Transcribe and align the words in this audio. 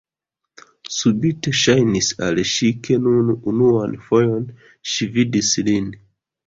Subite 0.99 1.53
ŝajnis 1.59 2.09
al 2.29 2.41
ŝi, 2.55 2.71
ke 2.89 2.99
nun 3.05 3.31
unuan 3.53 3.97
fojon 4.09 4.53
ŝi 4.95 5.15
vidis 5.19 5.55
lin. 5.71 5.97